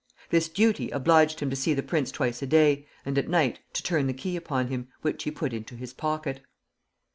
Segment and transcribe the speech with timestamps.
[0.31, 3.83] This duty obliged him to See the prince twice a day, and at night to
[3.83, 6.41] turn the key upon him, which he put into his pocket.